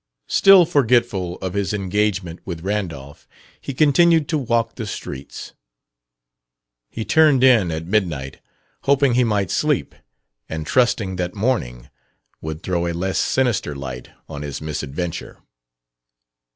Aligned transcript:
Still 0.29 0.65
forgetful 0.65 1.35
of 1.43 1.53
his 1.53 1.75
engagement 1.75 2.39
with 2.43 2.63
Randolph, 2.63 3.27
he 3.61 3.71
continued 3.71 4.27
to 4.29 4.37
walk 4.39 4.73
the 4.73 4.87
streets. 4.87 5.53
He 6.89 7.05
turned 7.05 7.43
in 7.43 7.69
at 7.69 7.85
midnight, 7.85 8.39
hoping 8.85 9.13
he 9.13 9.23
might 9.23 9.51
sleep, 9.51 9.93
and 10.49 10.65
trusting 10.65 11.17
that 11.17 11.35
morning 11.35 11.91
would 12.41 12.63
throw 12.63 12.87
a 12.87 12.93
less 12.97 13.19
sinister 13.19 13.75
light 13.75 14.09
on 14.27 14.41
his 14.41 14.59
misadventure. 14.59 15.37